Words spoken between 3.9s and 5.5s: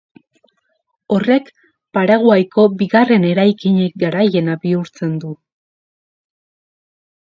garaiena bihurtzen du.